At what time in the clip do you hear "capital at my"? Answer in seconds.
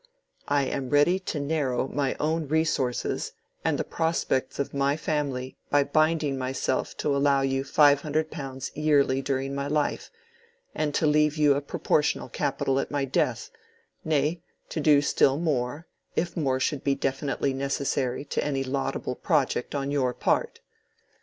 12.29-13.05